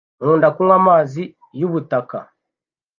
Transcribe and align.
Nkunda 0.19 0.47
kunywa 0.55 0.75
amazi 0.81 1.23
yubutaka. 1.59 2.17